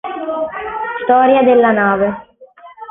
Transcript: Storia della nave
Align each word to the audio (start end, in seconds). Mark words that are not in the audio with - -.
Storia 1.03 1.43
della 1.43 1.69
nave 1.71 2.27